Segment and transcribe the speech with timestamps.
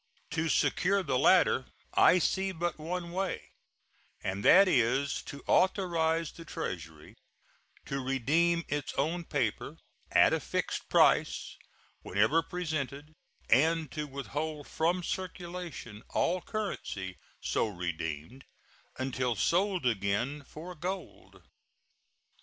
[0.31, 3.51] To secure the latter I see but one way,
[4.23, 7.15] and that is to authorize the Treasury
[7.85, 9.77] to redeem its own paper,
[10.11, 11.55] at a fixed price,
[12.01, 13.13] whenever presented,
[13.47, 18.43] and to withhold from circulation all currency so redeemed
[18.97, 21.43] until sold again for gold.